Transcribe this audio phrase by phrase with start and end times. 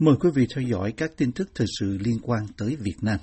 [0.00, 3.18] Mời quý vị theo dõi các tin tức thời sự liên quan tới Việt Nam.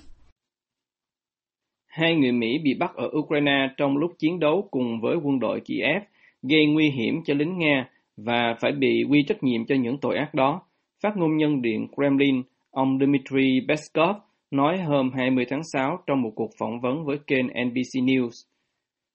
[1.88, 5.62] Hai người Mỹ bị bắt ở Ukraine trong lúc chiến đấu cùng với quân đội
[5.66, 6.04] Kiev,
[6.42, 10.18] gây nguy hiểm cho lính Nga và phải bị quy trách nhiệm cho những tội
[10.18, 10.62] ác đó.
[11.04, 12.42] Phát ngôn nhân Điện Kremlin,
[12.72, 14.16] ông Dmitry Peskov,
[14.52, 18.46] nói hôm 20 tháng 6 trong một cuộc phỏng vấn với kênh NBC News.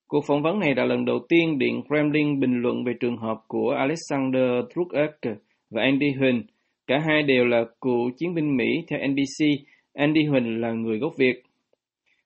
[0.09, 3.37] Cuộc phỏng vấn này là lần đầu tiên Điện Kremlin bình luận về trường hợp
[3.49, 5.39] của Alexander Trukek
[5.71, 6.43] và Andy Huyn.
[6.91, 9.47] Cả hai đều là cựu chiến binh Mỹ theo NBC.
[9.95, 11.43] Andy Huỳnh là người gốc Việt.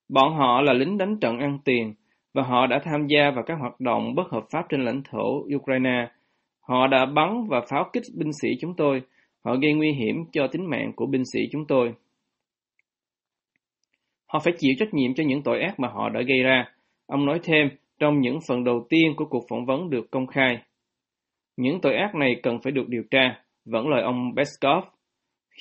[0.08, 1.94] Bọn họ là lính đánh trận ăn tiền
[2.32, 5.44] và họ đã tham gia vào các hoạt động bất hợp pháp trên lãnh thổ
[5.56, 6.08] Ukraine.
[6.60, 9.02] Họ đã bắn và pháo kích binh sĩ chúng tôi.
[9.44, 11.92] Họ gây nguy hiểm cho tính mạng của binh sĩ chúng tôi.
[14.26, 16.64] Họ phải chịu trách nhiệm cho những tội ác mà họ đã gây ra.
[17.06, 20.58] Ông nói thêm trong những phần đầu tiên của cuộc phỏng vấn được công khai.
[21.56, 24.84] Những tội ác này cần phải được điều tra, vẫn lời ông Peskov.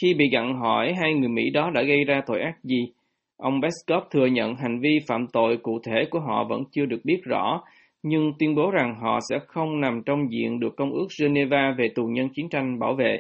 [0.02, 2.94] Khi bị gặn hỏi hai người Mỹ đó đã gây ra tội ác gì,
[3.38, 7.00] ông Peskov thừa nhận hành vi phạm tội cụ thể của họ vẫn chưa được
[7.04, 7.64] biết rõ,
[8.04, 11.90] nhưng tuyên bố rằng họ sẽ không nằm trong diện được Công ước Geneva về
[11.96, 13.18] tù nhân chiến tranh bảo vệ.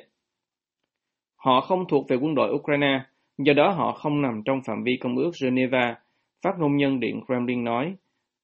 [1.35, 2.99] Họ không thuộc về quân đội Ukraine,
[3.37, 5.95] do đó họ không nằm trong phạm vi Công ước Geneva,
[6.41, 7.95] phát ngôn nhân Điện Kremlin nói.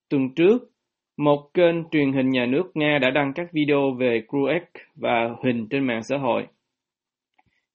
[0.10, 0.72] Tuần trước,
[1.20, 4.64] một kênh truyền hình nhà nước Nga đã đăng các video về Kruek
[4.96, 6.48] và Huỳnh trên mạng xã hội.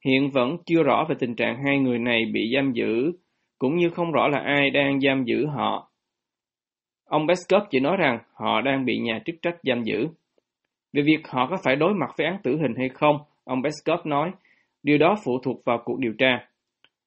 [0.04, 3.12] Hiện vẫn chưa rõ về tình trạng hai người này bị giam giữ,
[3.58, 5.90] cũng như không rõ là ai đang giam giữ họ.
[7.04, 10.08] Ông Peskov chỉ nói rằng họ đang bị nhà chức trách giam giữ.
[10.92, 14.06] Về việc họ có phải đối mặt với án tử hình hay không, ông Peskov
[14.06, 14.30] nói,
[14.82, 16.48] điều đó phụ thuộc vào cuộc điều tra.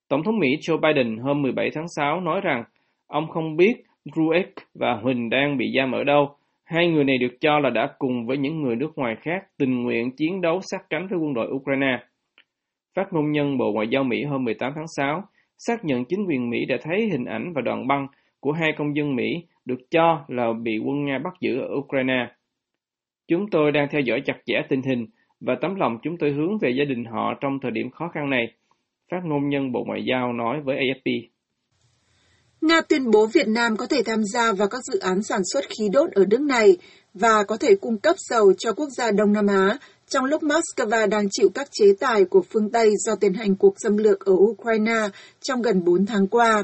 [0.08, 2.64] Tổng thống Mỹ Joe Biden hôm 17 tháng 6 nói rằng
[3.08, 3.84] ông không biết
[4.16, 6.36] Ruek và Huỳnh đang bị giam ở đâu.
[6.64, 9.84] Hai người này được cho là đã cùng với những người nước ngoài khác tình
[9.84, 12.00] nguyện chiến đấu sát cánh với quân đội Ukraine.
[12.96, 15.24] Phát ngôn nhân Bộ Ngoại giao Mỹ hôm 18 tháng 6
[15.58, 18.08] xác nhận chính quyền Mỹ đã thấy hình ảnh và đoạn băng
[18.40, 22.28] của hai công dân Mỹ được cho là bị quân Nga bắt giữ ở Ukraine.
[23.28, 25.06] Chúng tôi đang theo dõi chặt chẽ tình hình
[25.40, 28.30] và tấm lòng chúng tôi hướng về gia đình họ trong thời điểm khó khăn
[28.30, 28.54] này,
[29.12, 31.28] phát ngôn nhân Bộ Ngoại giao nói với AFP.
[32.62, 35.66] Nga tuyên bố Việt Nam có thể tham gia vào các dự án sản xuất
[35.70, 36.78] khí đốt ở nước này
[37.14, 39.78] và có thể cung cấp dầu cho quốc gia Đông Nam Á,
[40.10, 43.73] trong lúc Moscow đang chịu các chế tài của phương Tây do tiến hành cuộc
[43.84, 45.10] xâm lược ở Ukraine
[45.42, 46.64] trong gần 4 tháng qua.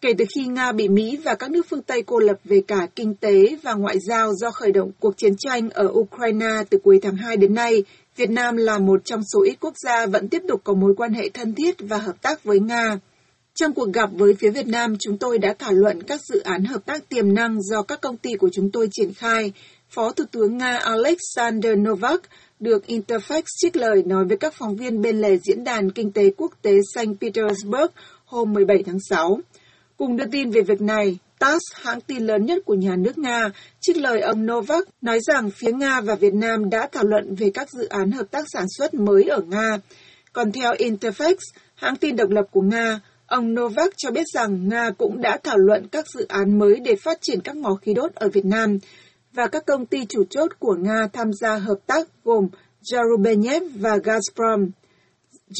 [0.00, 2.86] Kể từ khi Nga bị Mỹ và các nước phương Tây cô lập về cả
[2.96, 6.98] kinh tế và ngoại giao do khởi động cuộc chiến tranh ở Ukraine từ cuối
[7.02, 7.84] tháng 2 đến nay,
[8.16, 11.12] Việt Nam là một trong số ít quốc gia vẫn tiếp tục có mối quan
[11.12, 12.98] hệ thân thiết và hợp tác với Nga.
[13.54, 16.64] Trong cuộc gặp với phía Việt Nam, chúng tôi đã thảo luận các dự án
[16.64, 19.52] hợp tác tiềm năng do các công ty của chúng tôi triển khai.
[19.90, 22.20] Phó Thủ tướng Nga Alexander Novak
[22.60, 26.30] được Interfax trích lời nói với các phóng viên bên lề Diễn đàn Kinh tế
[26.36, 27.20] Quốc tế St.
[27.20, 27.86] Petersburg
[28.24, 29.38] hôm 17 tháng 6.
[29.96, 33.50] Cùng đưa tin về việc này, TASS, hãng tin lớn nhất của nhà nước Nga,
[33.80, 37.50] trích lời ông Novak nói rằng phía Nga và Việt Nam đã thảo luận về
[37.54, 39.78] các dự án hợp tác sản xuất mới ở Nga.
[40.32, 41.36] Còn theo Interfax,
[41.74, 45.58] hãng tin độc lập của Nga, Ông Novak cho biết rằng Nga cũng đã thảo
[45.58, 48.78] luận các dự án mới để phát triển các mỏ khí đốt ở Việt Nam
[49.32, 52.48] và các công ty chủ chốt của Nga tham gia hợp tác gồm
[52.92, 54.68] Yarubenev và Gazprom.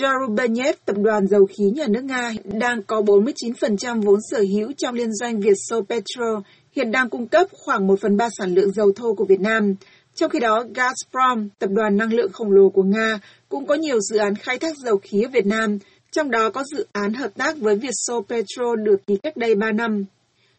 [0.03, 4.95] Yarubenev, tập đoàn dầu khí nhà nước Nga, đang có 49% vốn sở hữu trong
[4.95, 5.57] liên doanh Việt
[5.89, 6.43] Petro,
[6.73, 9.75] hiện đang cung cấp khoảng 1 phần 3 sản lượng dầu thô của Việt Nam.
[10.15, 14.01] Trong khi đó, Gazprom, tập đoàn năng lượng khổng lồ của Nga, cũng có nhiều
[14.01, 15.79] dự án khai thác dầu khí ở Việt Nam–
[16.15, 19.73] trong đó có dự án hợp tác với Vietso Petro được ký cách đây 3
[19.73, 20.05] năm.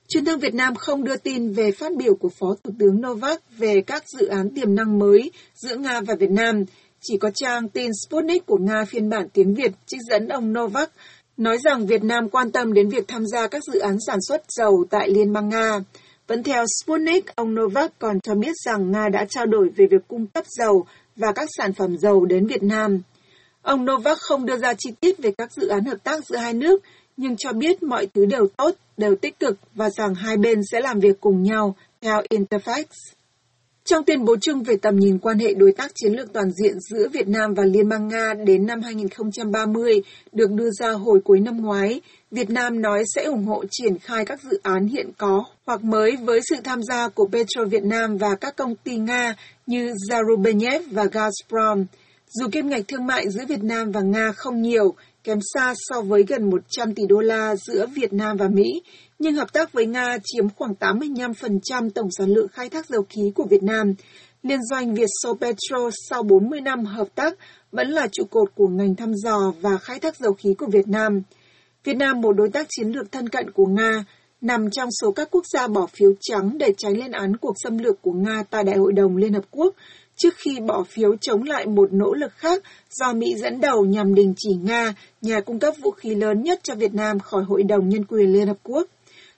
[0.07, 3.41] Truyền thông Việt Nam không đưa tin về phát biểu của Phó Thủ tướng Novak
[3.57, 6.63] về các dự án tiềm năng mới giữa Nga và Việt Nam.
[7.01, 10.91] Chỉ có trang tin Sputnik của Nga phiên bản tiếng Việt trích dẫn ông Novak
[11.37, 14.41] nói rằng Việt Nam quan tâm đến việc tham gia các dự án sản xuất
[14.49, 15.79] dầu tại Liên bang Nga.
[16.27, 20.07] Vẫn theo Sputnik, ông Novak còn cho biết rằng Nga đã trao đổi về việc
[20.07, 20.85] cung cấp dầu
[21.15, 23.01] và các sản phẩm dầu đến Việt Nam.
[23.65, 26.53] Ông Novak không đưa ra chi tiết về các dự án hợp tác giữa hai
[26.53, 26.83] nước,
[27.17, 30.81] nhưng cho biết mọi thứ đều tốt, đều tích cực và rằng hai bên sẽ
[30.81, 32.83] làm việc cùng nhau, theo Interfax.
[33.85, 36.73] Trong tuyên bố chung về tầm nhìn quan hệ đối tác chiến lược toàn diện
[36.89, 40.01] giữa Việt Nam và Liên bang Nga đến năm 2030
[40.31, 42.01] được đưa ra hồi cuối năm ngoái,
[42.31, 46.15] Việt Nam nói sẽ ủng hộ triển khai các dự án hiện có hoặc mới
[46.15, 49.35] với sự tham gia của Petro Việt Nam và các công ty Nga
[49.65, 51.85] như Zarubenev và Gazprom.
[52.39, 56.01] Dù kim ngạch thương mại giữa Việt Nam và Nga không nhiều, kém xa so
[56.01, 58.81] với gần 100 tỷ đô la giữa Việt Nam và Mỹ,
[59.19, 63.21] nhưng hợp tác với Nga chiếm khoảng 85% tổng sản lượng khai thác dầu khí
[63.35, 63.93] của Việt Nam.
[64.43, 65.09] Liên doanh Việt
[65.41, 67.33] Petro sau 40 năm hợp tác
[67.71, 70.87] vẫn là trụ cột của ngành thăm dò và khai thác dầu khí của Việt
[70.87, 71.21] Nam.
[71.83, 74.05] Việt Nam, một đối tác chiến lược thân cận của Nga,
[74.41, 77.77] nằm trong số các quốc gia bỏ phiếu trắng để tránh lên án cuộc xâm
[77.77, 79.75] lược của Nga tại Đại hội đồng Liên Hợp Quốc,
[80.15, 84.15] trước khi bỏ phiếu chống lại một nỗ lực khác do Mỹ dẫn đầu nhằm
[84.15, 87.63] đình chỉ Nga, nhà cung cấp vũ khí lớn nhất cho Việt Nam khỏi Hội
[87.63, 88.87] đồng Nhân quyền Liên Hợp Quốc.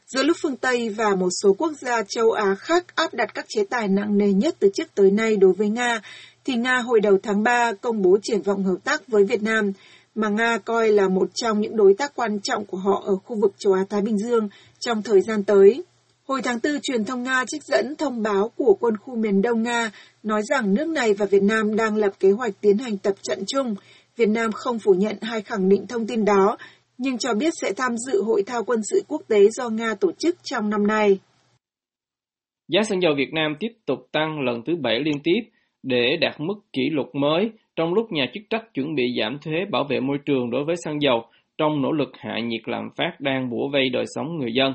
[0.08, 3.46] Giữa lúc phương Tây và một số quốc gia châu Á khác áp đặt các
[3.48, 6.02] chế tài nặng nề nhất từ trước tới nay đối với Nga,
[6.46, 9.72] thì Nga hồi đầu tháng 3 công bố triển vọng hợp tác với Việt Nam,
[10.18, 13.38] mà Nga coi là một trong những đối tác quan trọng của họ ở khu
[13.42, 14.50] vực châu Á-Thái Bình Dương
[14.80, 15.84] trong thời gian tới.
[16.28, 19.64] Hồi tháng 4, truyền thông Nga trích dẫn thông báo của quân khu miền Đông
[19.64, 19.92] Nga
[20.24, 23.40] nói rằng nước này và Việt Nam đang lập kế hoạch tiến hành tập trận
[23.48, 23.76] chung.
[24.16, 26.58] Việt Nam không phủ nhận hay khẳng định thông tin đó,
[26.98, 30.12] nhưng cho biết sẽ tham dự hội thao quân sự quốc tế do Nga tổ
[30.20, 31.20] chức trong năm nay.
[32.68, 35.42] Giá xăng dầu Việt Nam tiếp tục tăng lần thứ bảy liên tiếp
[35.84, 39.66] để đạt mức kỷ lục mới trong lúc nhà chức trách chuẩn bị giảm thuế
[39.72, 41.26] bảo vệ môi trường đối với xăng dầu
[41.58, 44.74] trong nỗ lực hạ nhiệt lạm phát đang bủa vây đời sống người dân.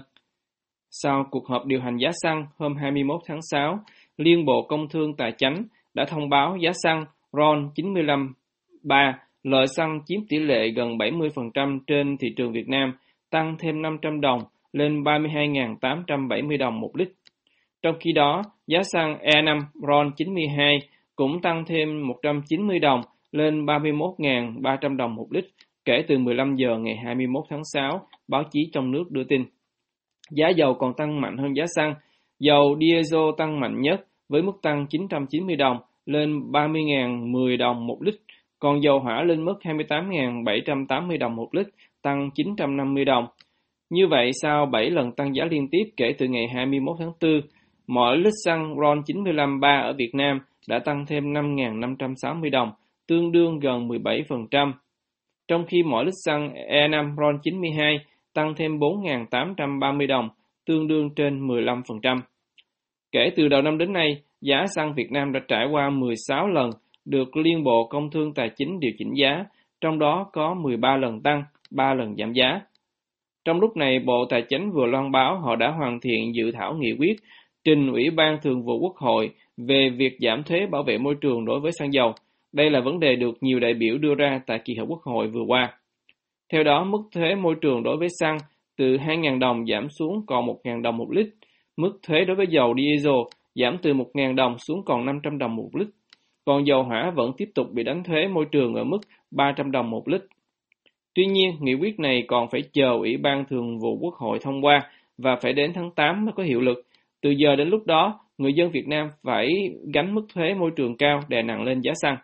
[0.91, 3.79] Sau cuộc họp điều hành giá xăng hôm 21 tháng 6,
[4.17, 5.65] Liên Bộ Công Thương Tài Chánh
[5.95, 8.35] đã thông báo giá xăng RON 95
[8.83, 12.93] 3 Lợi xăng chiếm tỷ lệ gần 70% trên thị trường Việt Nam,
[13.31, 14.41] tăng thêm 500 đồng
[14.73, 17.09] lên 32.870 đồng một lít.
[17.83, 20.79] Trong khi đó, giá xăng E5 RON 92
[21.17, 23.01] cũng tăng thêm 190 đồng
[23.33, 25.45] lên 31.300 đồng một lít
[25.85, 29.45] kể từ 15 giờ ngày 21 tháng 6, báo chí trong nước đưa tin.
[30.31, 31.95] Giá dầu còn tăng mạnh hơn giá xăng.
[32.39, 35.77] Dầu diesel tăng mạnh nhất với mức tăng 990 đồng
[36.07, 38.15] lên 30.010 đồng một lít
[38.63, 41.67] còn dầu hỏa lên mức 28.780 đồng một lít,
[42.03, 43.27] tăng 950 đồng.
[43.91, 47.41] Như vậy, sau 7 lần tăng giá liên tiếp kể từ ngày 21 tháng 4,
[47.87, 52.73] mỗi lít xăng RON 95 3 ở Việt Nam đã tăng thêm 5.560 đồng,
[53.07, 54.73] tương đương gần 17%.
[55.49, 57.99] Trong khi mỗi lít xăng E5 RON 92
[58.35, 60.29] tăng thêm 4.830 đồng,
[60.67, 62.21] tương đương trên 15%.
[63.13, 66.71] Kể từ đầu năm đến nay, giá xăng Việt Nam đã trải qua 16 lần
[67.05, 69.45] được Liên Bộ Công Thương Tài chính điều chỉnh giá,
[69.81, 72.61] trong đó có 13 lần tăng, 3 lần giảm giá.
[73.45, 76.75] Trong lúc này, Bộ Tài chính vừa loan báo họ đã hoàn thiện dự thảo
[76.75, 77.17] nghị quyết
[77.65, 81.45] trình Ủy ban Thường vụ Quốc hội về việc giảm thuế bảo vệ môi trường
[81.45, 82.13] đối với xăng dầu.
[82.53, 85.29] Đây là vấn đề được nhiều đại biểu đưa ra tại kỳ họp Quốc hội
[85.29, 85.79] vừa qua.
[86.53, 88.39] Theo đó, mức thuế môi trường đối với xăng
[88.77, 91.27] từ 2.000 đồng giảm xuống còn 1.000 đồng một lít.
[91.77, 93.15] Mức thuế đối với dầu diesel
[93.55, 95.89] giảm từ 1.000 đồng xuống còn 500 đồng một lít
[96.45, 98.99] còn dầu hỏa vẫn tiếp tục bị đánh thuế môi trường ở mức
[99.31, 100.23] 300 đồng một lít.
[101.15, 104.65] Tuy nhiên, nghị quyết này còn phải chờ Ủy ban Thường vụ Quốc hội thông
[104.65, 106.83] qua và phải đến tháng 8 mới có hiệu lực.
[107.23, 109.49] Từ giờ đến lúc đó, người dân Việt Nam phải
[109.95, 112.17] gánh mức thuế môi trường cao đè nặng lên giá xăng.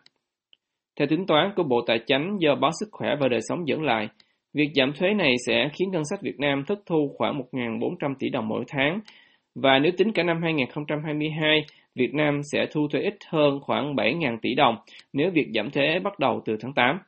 [0.99, 3.83] Theo tính toán của Bộ Tài chính do báo Sức khỏe và Đời sống dẫn
[3.83, 4.09] lại,
[4.55, 8.29] việc giảm thuế này sẽ khiến ngân sách Việt Nam thất thu khoảng 1.400 tỷ
[8.29, 9.01] đồng mỗi tháng.
[9.55, 11.65] Và nếu tính cả năm 2022,
[11.95, 14.77] Việt Nam sẽ thu thuế ít hơn khoảng 7.000 tỷ đồng
[15.13, 16.99] nếu việc giảm thuế bắt đầu từ tháng 8.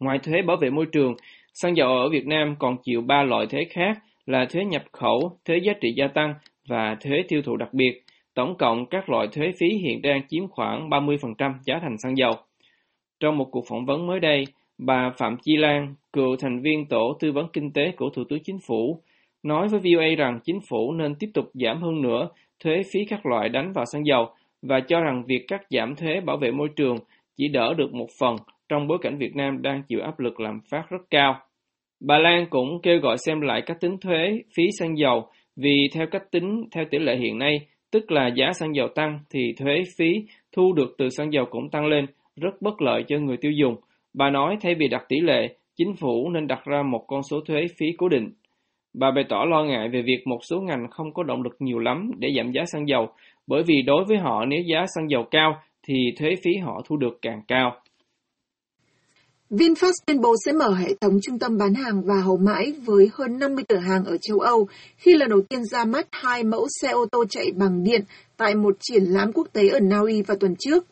[0.00, 1.14] Ngoài thuế bảo vệ môi trường,
[1.54, 5.38] xăng dầu ở Việt Nam còn chịu 3 loại thuế khác là thuế nhập khẩu,
[5.44, 6.34] thuế giá trị gia tăng
[6.68, 8.02] và thuế tiêu thụ đặc biệt.
[8.34, 12.32] Tổng cộng các loại thuế phí hiện đang chiếm khoảng 30% giá thành xăng dầu.
[13.20, 14.44] Trong một cuộc phỏng vấn mới đây,
[14.78, 18.42] bà Phạm Chi Lan, cựu thành viên tổ tư vấn kinh tế của Thủ tướng
[18.44, 19.02] Chính phủ,
[19.42, 22.28] nói với VOA rằng chính phủ nên tiếp tục giảm hơn nữa
[22.64, 24.26] thuế phí các loại đánh vào xăng dầu
[24.62, 26.96] và cho rằng việc cắt giảm thuế bảo vệ môi trường
[27.36, 28.36] chỉ đỡ được một phần
[28.68, 31.40] trong bối cảnh Việt Nam đang chịu áp lực làm phát rất cao.
[32.00, 36.06] Bà Lan cũng kêu gọi xem lại cách tính thuế phí xăng dầu vì theo
[36.06, 37.60] cách tính theo tỷ lệ hiện nay,
[37.90, 41.68] tức là giá xăng dầu tăng thì thuế phí thu được từ xăng dầu cũng
[41.70, 43.76] tăng lên, rất bất lợi cho người tiêu dùng.
[44.14, 47.40] Bà nói thay vì đặt tỷ lệ, chính phủ nên đặt ra một con số
[47.40, 48.30] thuế phí cố định.
[48.94, 51.78] Bà bày tỏ lo ngại về việc một số ngành không có động lực nhiều
[51.78, 53.08] lắm để giảm giá xăng dầu,
[53.46, 55.56] bởi vì đối với họ nếu giá xăng dầu cao
[55.88, 57.76] thì thuế phí họ thu được càng cao.
[59.50, 63.10] VinFast tuyên bố sẽ mở hệ thống trung tâm bán hàng và hậu mãi với
[63.12, 66.68] hơn 50 cửa hàng ở châu Âu khi lần đầu tiên ra mắt hai mẫu
[66.80, 68.04] xe ô tô chạy bằng điện
[68.36, 70.86] tại một triển lãm quốc tế ở Na Uy vào tuần trước.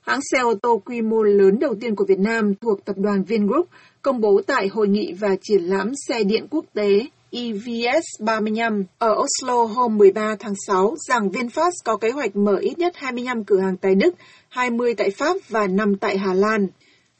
[0.00, 3.24] Hãng xe ô tô quy mô lớn đầu tiên của Việt Nam thuộc tập đoàn
[3.24, 3.68] Vingroup
[4.02, 7.00] công bố tại hội nghị và triển lãm xe điện quốc tế
[7.30, 12.78] EVS 35 ở Oslo hôm 13 tháng 6 rằng VinFast có kế hoạch mở ít
[12.78, 14.14] nhất 25 cửa hàng tại Đức,
[14.48, 16.68] 20 tại Pháp và 5 tại Hà Lan.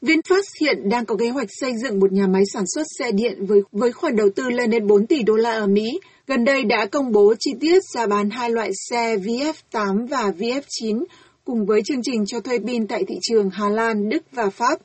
[0.03, 3.47] VinFast hiện đang có kế hoạch xây dựng một nhà máy sản xuất xe điện
[3.47, 6.01] với với khoản đầu tư lên đến 4 tỷ đô la ở Mỹ.
[6.27, 11.05] Gần đây đã công bố chi tiết giá bán hai loại xe VF8 và VF9
[11.45, 14.79] cùng với chương trình cho thuê pin tại thị trường Hà Lan, Đức và Pháp.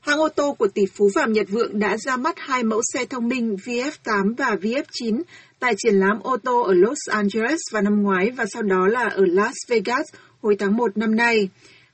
[0.00, 3.04] Hãng ô tô của tỷ phú Phạm Nhật Vượng đã ra mắt hai mẫu xe
[3.04, 5.22] thông minh VF8 và VF9
[5.58, 9.08] tại triển lãm ô tô ở Los Angeles vào năm ngoái và sau đó là
[9.08, 10.06] ở Las Vegas
[10.42, 11.48] hồi tháng 1 năm nay.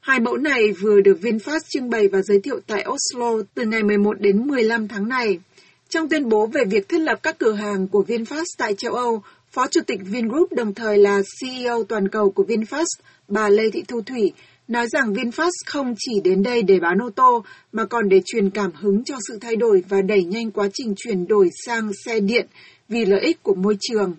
[0.05, 3.83] Hai mẫu này vừa được VinFast trưng bày và giới thiệu tại Oslo từ ngày
[3.83, 5.39] 11 đến 15 tháng này.
[5.89, 9.23] Trong tuyên bố về việc thiết lập các cửa hàng của VinFast tại châu Âu,
[9.53, 12.85] Phó Chủ tịch Vingroup đồng thời là CEO toàn cầu của VinFast,
[13.29, 14.33] bà Lê Thị Thu Thủy,
[14.69, 18.51] nói rằng VinFast không chỉ đến đây để bán ô tô, mà còn để truyền
[18.51, 22.21] cảm hứng cho sự thay đổi và đẩy nhanh quá trình chuyển đổi sang xe
[22.21, 22.47] điện
[22.89, 24.15] vì lợi ích của môi trường.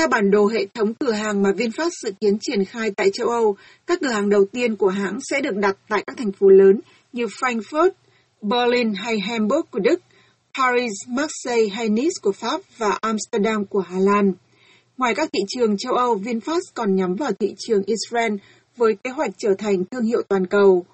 [0.00, 3.28] Theo bản đồ hệ thống cửa hàng mà VinFast dự kiến triển khai tại châu
[3.28, 6.48] Âu, các cửa hàng đầu tiên của hãng sẽ được đặt tại các thành phố
[6.48, 6.80] lớn
[7.12, 7.90] như Frankfurt,
[8.42, 10.00] Berlin hay Hamburg của Đức,
[10.58, 14.32] Paris, Marseille hay Nice của Pháp và Amsterdam của Hà Lan.
[14.96, 18.34] Ngoài các thị trường châu Âu, VinFast còn nhắm vào thị trường Israel
[18.76, 20.84] với kế hoạch trở thành thương hiệu toàn cầu.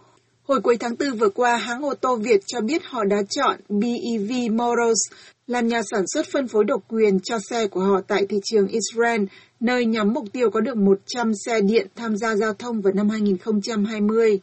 [0.48, 3.60] Hồi cuối tháng 4 vừa qua, hãng ô tô Việt cho biết họ đã chọn
[3.68, 5.12] BEV Motors
[5.46, 8.66] làm nhà sản xuất phân phối độc quyền cho xe của họ tại thị trường
[8.68, 9.24] Israel,
[9.60, 13.08] nơi nhắm mục tiêu có được 100 xe điện tham gia giao thông vào năm
[13.08, 14.40] 2020.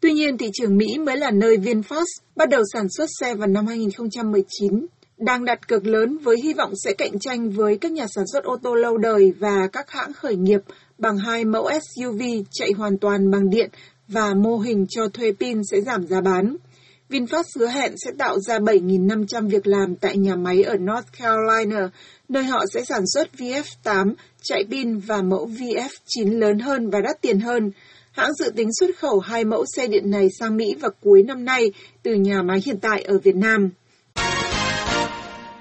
[0.00, 3.48] Tuy nhiên, thị trường Mỹ mới là nơi VinFast bắt đầu sản xuất xe vào
[3.48, 4.86] năm 2019,
[5.18, 8.44] đang đặt cược lớn với hy vọng sẽ cạnh tranh với các nhà sản xuất
[8.44, 10.60] ô tô lâu đời và các hãng khởi nghiệp
[10.98, 13.70] bằng hai mẫu SUV chạy hoàn toàn bằng điện
[14.08, 16.56] và mô hình cho thuê pin sẽ giảm giá bán.
[17.10, 21.90] VinFast hứa hẹn sẽ tạo ra 7.500 việc làm tại nhà máy ở North Carolina,
[22.28, 27.20] nơi họ sẽ sản xuất VF8 chạy pin và mẫu VF9 lớn hơn và đắt
[27.20, 27.70] tiền hơn.
[28.12, 31.44] Hãng dự tính xuất khẩu hai mẫu xe điện này sang Mỹ vào cuối năm
[31.44, 31.72] nay
[32.02, 33.70] từ nhà máy hiện tại ở Việt Nam.